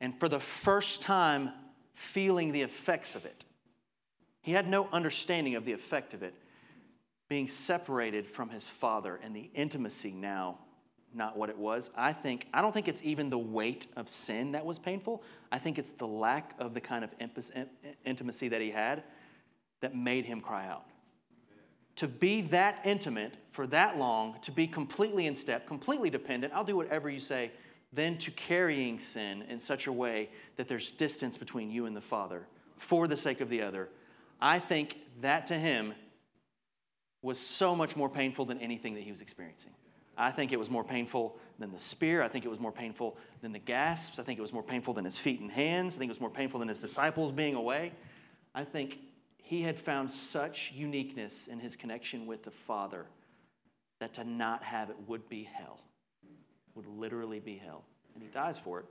[0.00, 1.50] and for the first time
[1.94, 3.44] feeling the effects of it.
[4.40, 6.34] He had no understanding of the effect of it,
[7.28, 10.58] being separated from his Father and the intimacy now
[11.14, 11.90] not what it was.
[11.96, 15.22] I think I don't think it's even the weight of sin that was painful.
[15.50, 17.14] I think it's the lack of the kind of
[18.04, 19.04] intimacy that he had
[19.80, 20.84] that made him cry out.
[21.96, 26.64] To be that intimate for that long, to be completely in step, completely dependent, I'll
[26.64, 27.52] do whatever you say,
[27.92, 32.00] then to carrying sin in such a way that there's distance between you and the
[32.00, 32.46] Father
[32.78, 33.90] for the sake of the other.
[34.40, 35.92] I think that to him
[37.20, 39.72] was so much more painful than anything that he was experiencing.
[40.16, 42.22] I think it was more painful than the spear.
[42.22, 44.18] I think it was more painful than the gasps.
[44.18, 45.96] I think it was more painful than his feet and hands.
[45.96, 47.92] I think it was more painful than his disciples being away.
[48.54, 49.00] I think
[49.38, 53.06] he had found such uniqueness in his connection with the Father
[54.00, 55.80] that to not have it would be hell,
[56.74, 57.84] would literally be hell.
[58.14, 58.86] And he dies for it.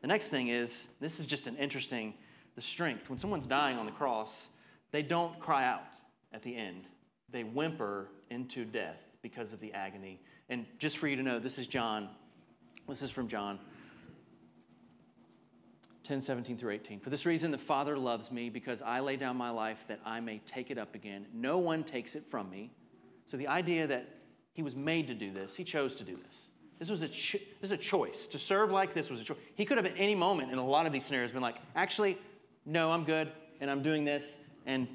[0.00, 2.14] The next thing is this is just an interesting
[2.54, 3.08] the strength.
[3.08, 4.50] When someone's dying on the cross,
[4.90, 5.84] they don't cry out
[6.32, 6.84] at the end,
[7.30, 10.20] they whimper into death because of the agony
[10.52, 12.10] and just for you to know, this is John.
[12.86, 13.58] This is from John
[16.04, 17.00] 10, 17 through 18.
[17.00, 20.20] For this reason, the Father loves me because I lay down my life that I
[20.20, 21.26] may take it up again.
[21.32, 22.70] No one takes it from me.
[23.24, 24.06] So the idea that
[24.52, 26.48] he was made to do this, he chose to do this.
[26.78, 28.26] This was a, cho- this is a choice.
[28.26, 29.38] To serve like this was a choice.
[29.54, 32.18] He could have at any moment in a lot of these scenarios been like, actually,
[32.66, 34.36] no, I'm good, and I'm doing this,
[34.66, 34.86] and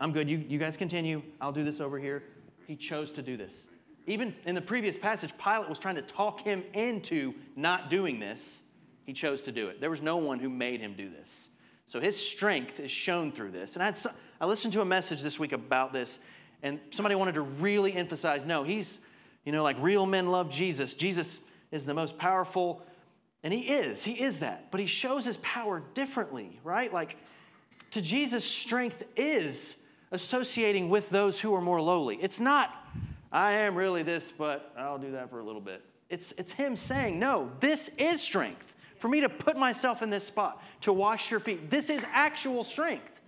[0.00, 0.28] I'm good.
[0.28, 1.22] You, you guys continue.
[1.40, 2.24] I'll do this over here.
[2.66, 3.68] He chose to do this.
[4.06, 8.62] Even in the previous passage, Pilate was trying to talk him into not doing this.
[9.04, 9.80] He chose to do it.
[9.80, 11.48] There was no one who made him do this.
[11.86, 13.74] So his strength is shown through this.
[13.74, 13.98] And I, had,
[14.40, 16.18] I listened to a message this week about this,
[16.62, 19.00] and somebody wanted to really emphasize no, he's,
[19.44, 20.94] you know, like real men love Jesus.
[20.94, 21.40] Jesus
[21.70, 22.82] is the most powerful
[23.46, 24.72] And he is, he is that.
[24.72, 26.92] But he shows his power differently, right?
[26.92, 27.16] Like
[27.92, 29.76] to Jesus, strength is
[30.10, 32.18] associating with those who are more lowly.
[32.20, 32.74] It's not,
[33.32, 35.82] I am really this, but I'll do that for a little bit.
[36.08, 38.76] It's, it's him saying, no, this is strength.
[38.98, 42.64] For me to put myself in this spot, to wash your feet, this is actual
[42.64, 43.20] strength.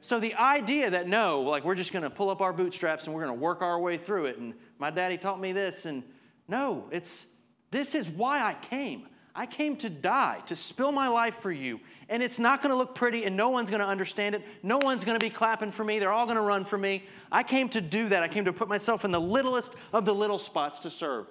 [0.00, 3.22] So the idea that no, like we're just gonna pull up our bootstraps and we're
[3.22, 6.04] gonna work our way through it, and my daddy taught me this, and
[6.46, 7.26] no, it's
[7.70, 9.08] this is why I came.
[9.38, 11.78] I came to die, to spill my life for you.
[12.08, 14.42] And it's not going to look pretty, and no one's going to understand it.
[14.64, 16.00] No one's going to be clapping for me.
[16.00, 17.04] They're all going to run for me.
[17.30, 18.24] I came to do that.
[18.24, 21.28] I came to put myself in the littlest of the little spots to serve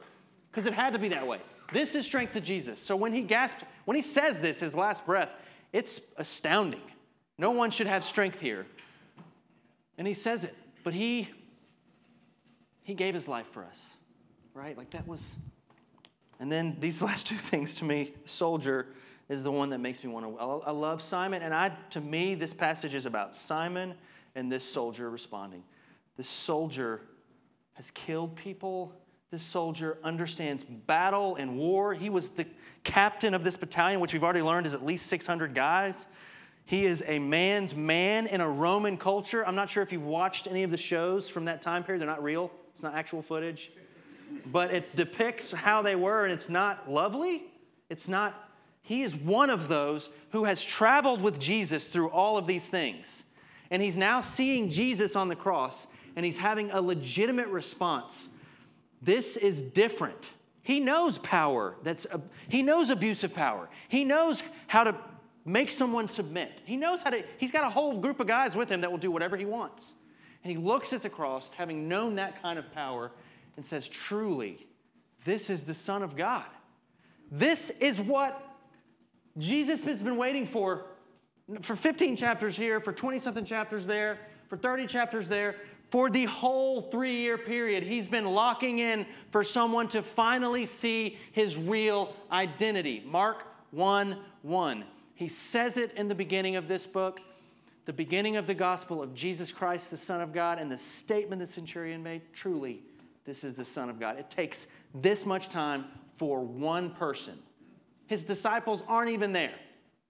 [0.50, 1.39] because it had to be that way.
[1.74, 2.80] This is strength to Jesus.
[2.80, 5.32] So when he gasped, when he says this, his last breath,
[5.74, 6.80] it's astounding.
[7.38, 8.65] No one should have strength here.
[9.98, 11.28] And he says it, but he
[12.84, 13.89] he gave his life for us.
[14.54, 14.78] Right?
[14.78, 15.36] Like that was
[16.39, 18.88] and then these last two things to me, soldier
[19.30, 20.39] is the one that makes me want to.
[20.39, 23.93] I love Simon, and I, to me, this passage is about Simon
[24.36, 25.63] and this soldier responding.
[26.15, 27.02] This soldier
[27.73, 28.93] has killed people.
[29.30, 31.93] This soldier understands battle and war.
[31.93, 32.45] He was the
[32.86, 36.08] captain of this battalion, which we've already learned is at least 600 guys.
[36.63, 39.45] He is a man's man in a Roman culture.
[39.45, 42.00] I'm not sure if you've watched any of the shows from that time period.
[42.00, 43.71] They're not real, it's not actual footage
[44.46, 47.44] but it depicts how they were, and it's not lovely.
[47.90, 48.50] It's not,
[48.82, 53.24] he is one of those who has traveled with Jesus through all of these things.
[53.70, 58.30] And he's now seeing Jesus on the cross, and he's having a legitimate response.
[59.02, 60.32] This is different.
[60.63, 61.76] He knows power.
[61.84, 63.70] That's a, he knows abusive power.
[63.88, 64.96] He knows how to
[65.46, 66.62] make someone submit.
[66.66, 67.24] He knows how to.
[67.38, 69.96] He's got a whole group of guys with him that will do whatever he wants.
[70.44, 73.12] And he looks at the cross, having known that kind of power,
[73.58, 74.65] and says, Truly,
[75.26, 76.46] this is the Son of God.
[77.30, 78.41] This is what
[79.38, 80.86] Jesus has been waiting for
[81.62, 85.56] for 15 chapters here, for 20 something chapters there, for 30 chapters there.
[85.89, 91.17] For the whole three year period, he's been locking in for someone to finally see
[91.32, 93.04] his real identity.
[93.06, 94.84] Mark 1 1.
[95.15, 97.22] He says it in the beginning of this book,
[97.86, 101.39] the beginning of the gospel of Jesus Christ, the Son of God, and the statement
[101.39, 102.82] the centurion made truly,
[103.28, 104.18] this is the Son of God.
[104.18, 105.86] It takes this much time
[106.16, 107.38] for one person.
[108.08, 109.54] His disciples aren't even there.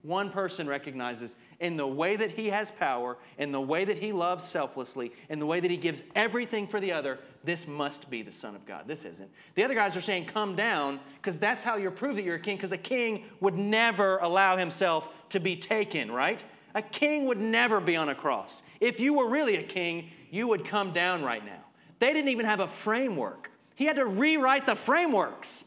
[0.04, 4.14] One person recognizes in the way that he has power, in the way that he
[4.14, 8.22] loves selflessly, in the way that he gives everything for the other, this must be
[8.22, 8.88] the Son of God.
[8.88, 9.32] This isn't.
[9.56, 12.40] The other guys are saying, Come down, because that's how you prove that you're a
[12.40, 16.44] king, because a king would never allow himself to be taken, right?
[16.76, 18.62] A king would never be on a cross.
[18.80, 21.64] If you were really a king, you would come down right now.
[22.00, 23.52] They didn't even have a framework.
[23.76, 25.66] He had to rewrite the frameworks.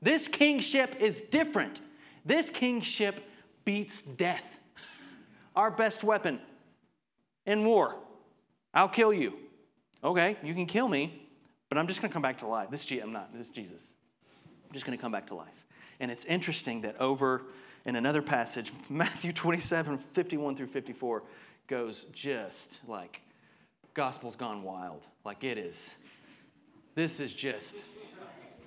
[0.00, 1.80] This kingship is different.
[2.24, 3.20] This kingship
[3.64, 4.58] beats death.
[5.56, 6.40] Our best weapon
[7.46, 7.96] in war.
[8.72, 9.34] I'll kill you.
[10.04, 11.26] Okay, you can kill me,
[11.68, 12.70] but I'm just going to come back to life.
[12.70, 13.32] This I'm not.
[13.32, 13.82] This is Jesus.
[14.66, 15.66] I'm just going to come back to life.
[15.98, 17.42] And it's interesting that over
[17.84, 21.24] in another passage, Matthew 27, 51 through 54,
[21.66, 23.22] goes just like
[23.98, 25.04] gospel's gone wild.
[25.24, 25.96] Like it is.
[26.94, 27.84] This is just.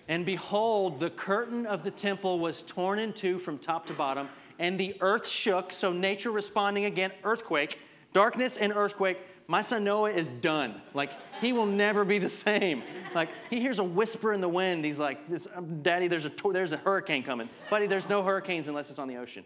[0.10, 4.28] And behold, the curtain of the temple was torn in two from top to bottom,
[4.60, 5.72] and the earth shook.
[5.72, 7.80] So nature responding again, earthquake,
[8.12, 9.20] darkness and earthquake.
[9.48, 10.82] My son Noah is done.
[10.94, 12.84] Like, he will never be the same.
[13.16, 14.84] Like, he hears a whisper in the wind.
[14.84, 15.20] He's like,
[15.56, 17.48] um, Daddy, there's a, there's a hurricane coming.
[17.70, 19.46] Buddy, there's no hurricanes unless it's on the ocean.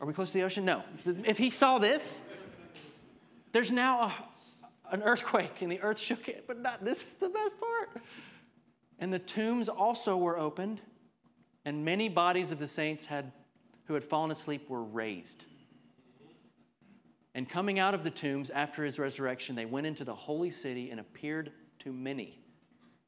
[0.00, 0.64] Are we close to the ocean?
[0.64, 0.84] No.
[1.04, 2.22] If he saw this,
[3.50, 4.14] there's now a,
[4.90, 8.02] an earthquake and the earth shook it, but not this is the best part.
[8.98, 10.80] And the tombs also were opened,
[11.64, 13.32] and many bodies of the saints had
[13.86, 15.44] who had fallen asleep were raised.
[17.34, 20.90] And coming out of the tombs after his resurrection, they went into the holy city
[20.90, 22.38] and appeared to many.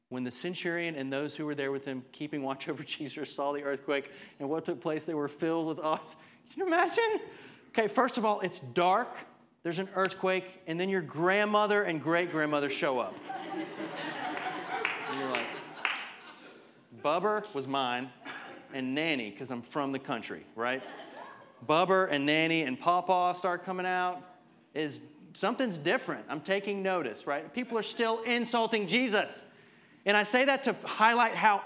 [0.09, 3.53] When the centurion and those who were there with him, keeping watch over Jesus, saw
[3.53, 5.97] the earthquake and what took place, they were filled with awe.
[5.97, 7.21] Can you imagine?
[7.69, 9.15] Okay, first of all, it's dark
[9.63, 13.15] there's an earthquake, and then your grandmother and great grandmother show up.
[13.53, 15.45] and you're like,
[17.01, 18.09] Bubber was mine,
[18.73, 20.81] and Nanny, because I'm from the country, right?
[21.65, 24.21] Bubber and Nanny and Pawpaw start coming out.
[24.73, 25.01] Is
[25.33, 26.25] something's different.
[26.29, 27.51] I'm taking notice, right?
[27.53, 29.43] People are still insulting Jesus.
[30.05, 31.61] And I say that to highlight how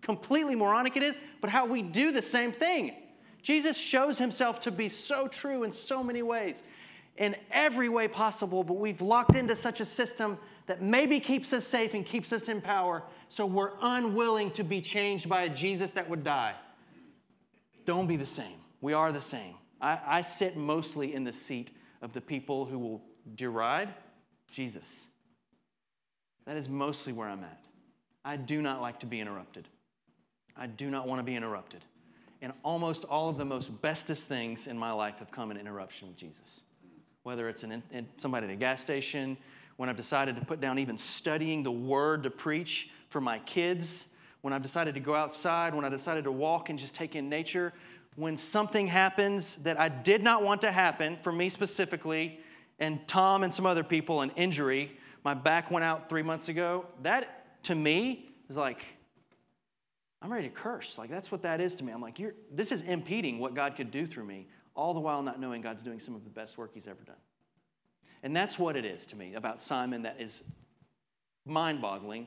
[0.00, 2.92] completely moronic it is, but how we do the same thing.
[3.42, 6.62] Jesus shows himself to be so true in so many ways
[7.16, 11.66] in every way possible, but we've locked into such a system that maybe keeps us
[11.66, 15.92] safe and keeps us in power, so we're unwilling to be changed by a Jesus
[15.92, 16.54] that would die.
[17.84, 18.58] Don't be the same.
[18.80, 19.54] We are the same.
[19.80, 23.02] I, I sit mostly in the seat of the people who will
[23.34, 23.90] deride
[24.50, 25.06] Jesus.
[26.46, 27.60] That is mostly where I'm at.
[28.24, 29.68] I do not like to be interrupted.
[30.56, 31.84] I do not want to be interrupted.
[32.40, 36.08] And almost all of the most bestest things in my life have come in interruption
[36.08, 36.62] with Jesus.
[37.22, 37.82] Whether it's in
[38.16, 39.36] somebody at a gas station,
[39.76, 44.06] when I've decided to put down even studying the word to preach for my kids,
[44.40, 47.28] when I've decided to go outside, when I decided to walk and just take in
[47.28, 47.72] nature,
[48.16, 52.40] when something happens that I did not want to happen, for me specifically,
[52.78, 56.86] and Tom and some other people, an injury, my back went out three months ago,
[57.02, 58.84] that to me is like,
[60.20, 60.98] I'm ready to curse.
[60.98, 61.92] Like, that's what that is to me.
[61.92, 65.22] I'm like, You're, this is impeding what God could do through me, all the while
[65.22, 67.16] not knowing God's doing some of the best work He's ever done.
[68.22, 70.42] And that's what it is to me about Simon that is
[71.44, 72.26] mind boggling.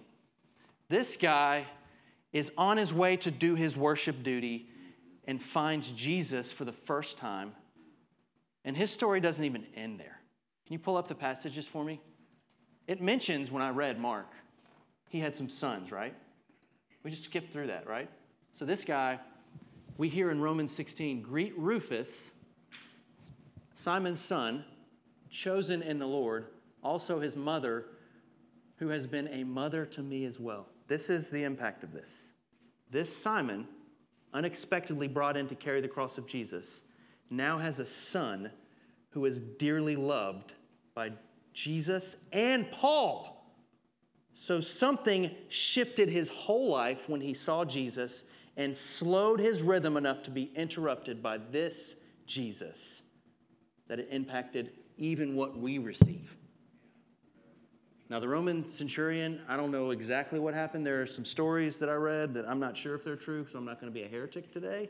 [0.90, 1.66] This guy
[2.34, 4.68] is on his way to do his worship duty
[5.26, 7.54] and finds Jesus for the first time.
[8.66, 10.20] And his story doesn't even end there.
[10.66, 12.02] Can you pull up the passages for me?
[12.88, 14.28] It mentions when I read Mark,
[15.10, 16.16] he had some sons, right?
[17.04, 18.10] We just skipped through that, right?
[18.52, 19.20] So this guy,
[19.98, 22.32] we hear in Romans 16, greet Rufus,
[23.76, 24.64] Simon's son,
[25.30, 26.48] chosen in the Lord,
[26.82, 27.86] also his mother,
[28.78, 30.68] who has been a mother to me as well.
[30.88, 32.32] This is the impact of this.
[32.90, 33.68] This Simon,
[34.34, 36.84] unexpectedly brought in to carry the cross of Jesus,
[37.30, 38.50] now has a son
[39.10, 40.54] who is dearly loved
[40.94, 41.12] by
[41.54, 43.46] Jesus and Paul.
[44.34, 48.24] So something shifted his whole life when he saw Jesus
[48.56, 51.96] and slowed his rhythm enough to be interrupted by this
[52.26, 53.02] Jesus
[53.88, 56.36] that it impacted even what we receive.
[58.10, 60.86] Now, the Roman centurion, I don't know exactly what happened.
[60.86, 63.58] There are some stories that I read that I'm not sure if they're true, so
[63.58, 64.90] I'm not going to be a heretic today.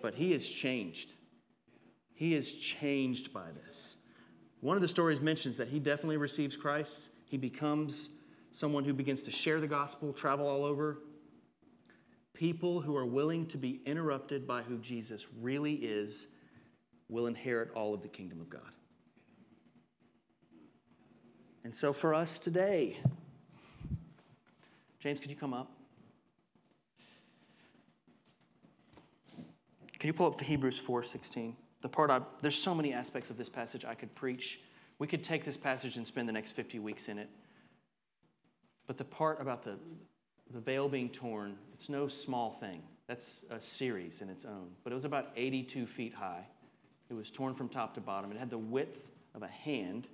[0.00, 1.14] But he is changed.
[2.14, 3.96] He is changed by this.
[4.60, 7.10] One of the stories mentions that he definitely receives Christ.
[7.24, 8.10] He becomes
[8.52, 10.98] someone who begins to share the gospel, travel all over.
[12.34, 16.28] People who are willing to be interrupted by who Jesus really is
[17.10, 18.72] will inherit all of the kingdom of God.
[21.64, 22.96] And so for us today,
[25.00, 25.70] James, could you come up?
[29.98, 31.54] Can you pull up Hebrews 4:16?
[31.82, 34.60] The part I, there's so many aspects of this passage I could preach.
[34.98, 37.28] We could take this passage and spend the next 50 weeks in it.
[38.86, 39.78] But the part about the,
[40.50, 42.82] the veil being torn, it's no small thing.
[43.06, 44.68] That's a series in its own.
[44.84, 46.46] But it was about 82 feet high.
[47.10, 48.30] It was torn from top to bottom.
[48.30, 50.06] It had the width of a hand.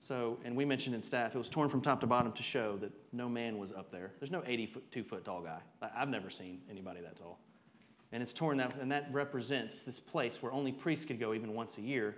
[0.00, 2.76] So, and we mentioned in staff, it was torn from top to bottom to show
[2.78, 4.12] that no man was up there.
[4.20, 5.60] There's no 82 foot tall guy.
[5.96, 7.38] I've never seen anybody that tall.
[8.12, 11.54] And it's torn that, and that represents this place where only priests could go even
[11.54, 12.16] once a year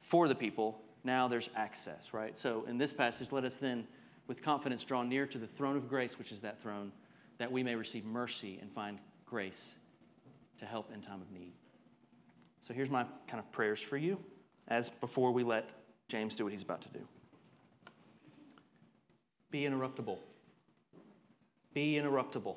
[0.00, 0.80] for the people.
[1.04, 2.36] Now there's access, right?
[2.36, 3.86] So in this passage, let us then,
[4.26, 6.90] with confidence, draw near to the throne of grace, which is that throne,
[7.38, 9.76] that we may receive mercy and find grace
[10.58, 11.52] to help in time of need.
[12.60, 14.18] So here's my kind of prayers for you
[14.68, 15.70] as before we let
[16.08, 17.00] James do what he's about to do.
[19.50, 20.18] Be interruptible.
[21.74, 22.56] Be interruptible.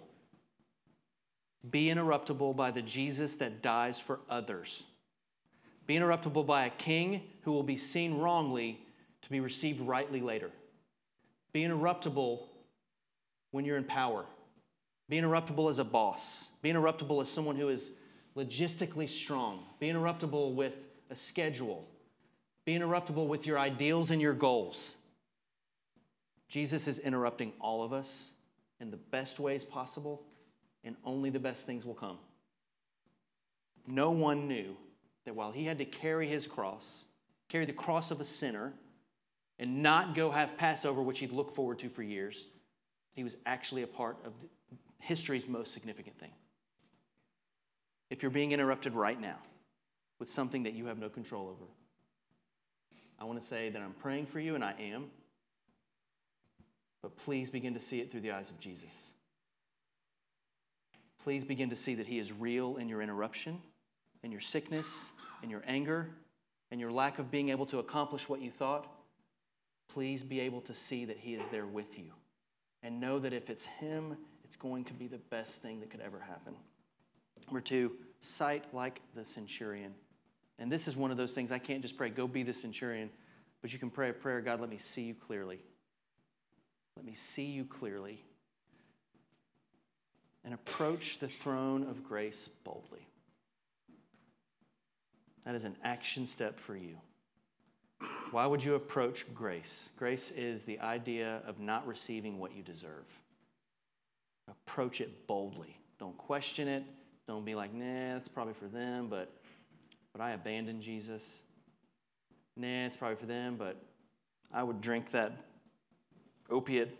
[1.69, 4.83] Be interruptible by the Jesus that dies for others.
[5.87, 8.79] Be interruptible by a king who will be seen wrongly
[9.21, 10.49] to be received rightly later.
[11.53, 12.41] Be interruptible
[13.51, 14.25] when you're in power.
[15.09, 16.49] Be interruptible as a boss.
[16.61, 17.91] Be interruptible as someone who is
[18.35, 19.63] logistically strong.
[19.79, 20.75] Be interruptible with
[21.09, 21.87] a schedule.
[22.65, 24.95] Be interruptible with your ideals and your goals.
[26.47, 28.27] Jesus is interrupting all of us
[28.79, 30.23] in the best ways possible,
[30.83, 32.17] and only the best things will come.
[33.87, 34.75] No one knew
[35.25, 37.05] that while he had to carry his cross,
[37.49, 38.73] carry the cross of a sinner,
[39.59, 42.47] and not go have Passover, which he'd looked forward to for years,
[43.13, 44.33] he was actually a part of
[44.99, 46.31] history's most significant thing.
[48.13, 49.37] If you're being interrupted right now
[50.19, 51.65] with something that you have no control over,
[53.19, 55.05] I want to say that I'm praying for you, and I am.
[57.01, 59.09] But please begin to see it through the eyes of Jesus.
[61.23, 63.59] Please begin to see that He is real in your interruption,
[64.21, 65.11] in your sickness,
[65.41, 66.07] in your anger,
[66.69, 68.85] in your lack of being able to accomplish what you thought.
[69.91, 72.11] Please be able to see that He is there with you.
[72.83, 76.01] And know that if it's Him, it's going to be the best thing that could
[76.01, 76.53] ever happen.
[77.47, 77.91] Number two,
[78.21, 79.93] sight like the centurion.
[80.59, 83.09] And this is one of those things I can't just pray, go be the centurion,
[83.61, 85.59] but you can pray a prayer God, let me see you clearly.
[86.95, 88.23] Let me see you clearly.
[90.45, 93.07] and approach the throne of grace boldly.
[95.45, 96.97] That is an action step for you.
[98.31, 99.89] Why would you approach grace?
[99.97, 103.05] Grace is the idea of not receiving what you deserve.
[104.49, 105.79] Approach it boldly.
[105.99, 106.83] Don't question it.
[107.27, 109.31] Don't be like, nah, that's probably for them, but,
[110.11, 111.23] but I abandoned Jesus.
[112.57, 113.77] Nah, it's probably for them, but
[114.53, 115.31] I would drink that
[116.49, 116.99] opiate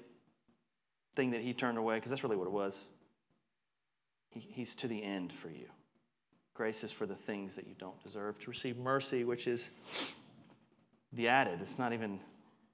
[1.16, 2.86] thing that he turned away, because that's really what it was.
[4.30, 5.68] He, he's to the end for you.
[6.54, 8.40] Grace is for the things that you don't deserve.
[8.40, 9.70] To receive mercy, which is
[11.12, 11.60] the added.
[11.62, 12.20] It's not even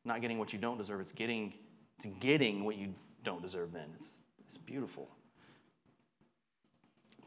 [0.06, 1.54] not getting what you don't deserve, it's getting,
[1.97, 2.93] it's getting what you
[3.24, 3.89] don't deserve then.
[3.95, 5.10] It's, it's beautiful.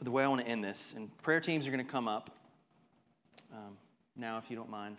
[0.02, 2.36] The way I want to end this, and prayer teams are going to come up
[3.52, 3.76] um,
[4.16, 4.96] now, if you don't mind.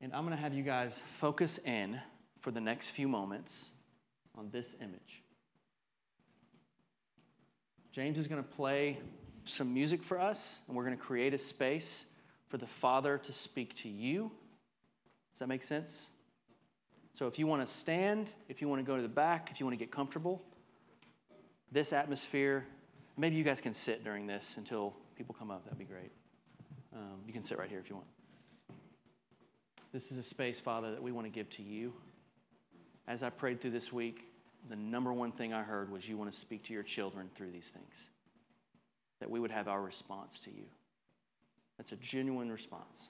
[0.00, 2.00] And I'm going to have you guys focus in
[2.40, 3.66] for the next few moments
[4.36, 5.22] on this image.
[7.92, 8.98] James is going to play
[9.44, 12.06] some music for us, and we're going to create a space
[12.48, 14.32] for the Father to speak to you.
[15.32, 16.08] Does that make sense?
[17.12, 19.60] So if you want to stand, if you want to go to the back, if
[19.60, 20.42] you want to get comfortable,
[21.70, 22.66] this atmosphere,
[23.16, 25.64] maybe you guys can sit during this until people come up.
[25.64, 26.12] That'd be great.
[26.94, 28.06] Um, you can sit right here if you want.
[29.92, 31.92] This is a space, Father, that we want to give to you.
[33.08, 34.24] As I prayed through this week,
[34.68, 37.52] the number one thing I heard was you want to speak to your children through
[37.52, 37.94] these things,
[39.20, 40.64] that we would have our response to you.
[41.78, 43.08] That's a genuine response.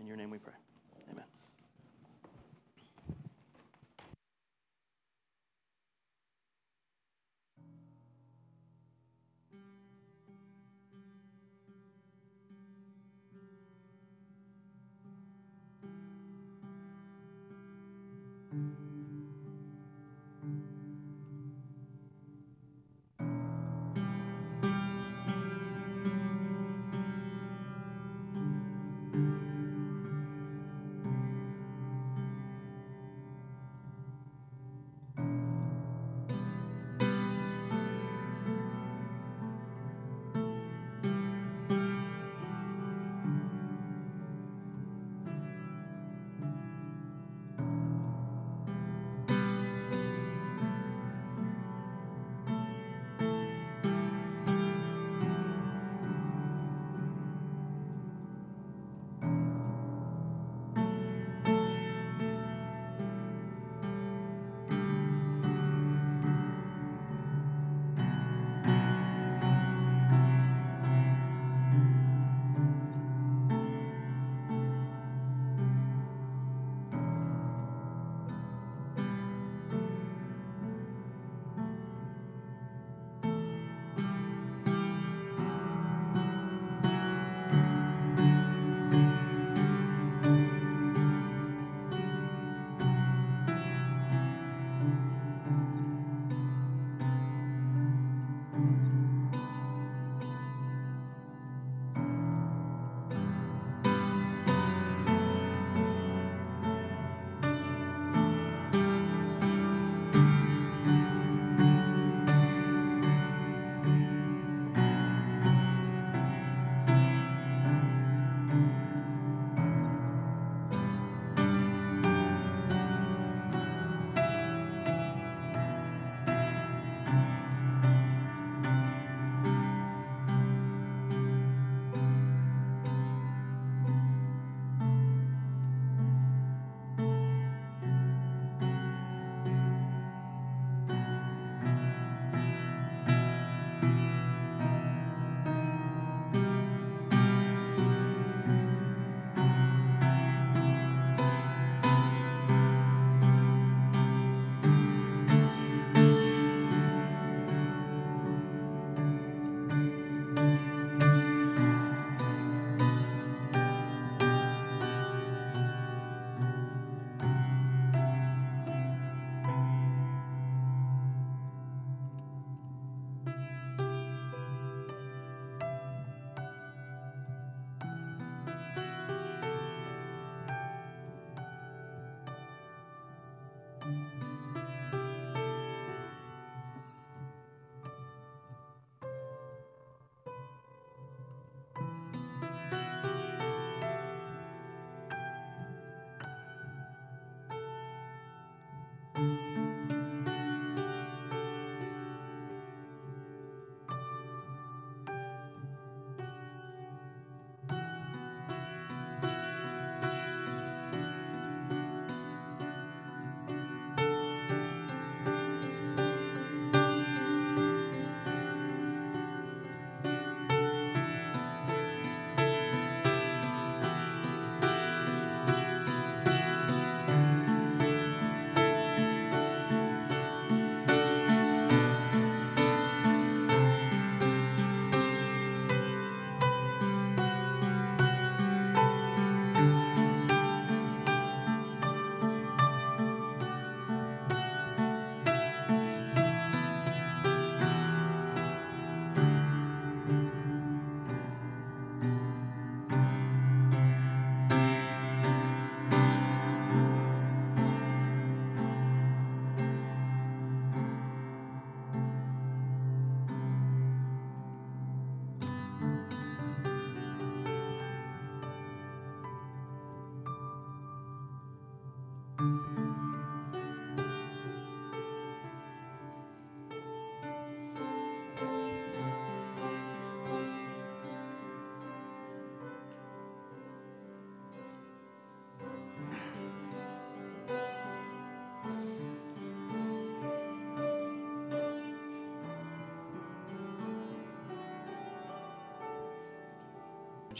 [0.00, 0.54] In your name we pray.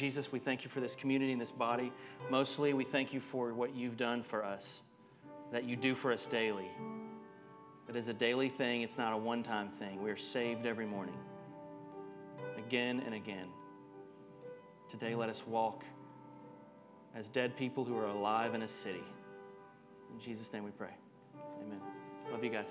[0.00, 1.92] Jesus, we thank you for this community and this body.
[2.30, 4.82] Mostly, we thank you for what you've done for us,
[5.52, 6.70] that you do for us daily.
[7.86, 10.02] It is a daily thing, it's not a one time thing.
[10.02, 11.18] We are saved every morning,
[12.56, 13.48] again and again.
[14.88, 15.84] Today, let us walk
[17.14, 19.04] as dead people who are alive in a city.
[20.14, 20.94] In Jesus' name we pray.
[21.62, 21.80] Amen.
[22.32, 22.70] Love you guys.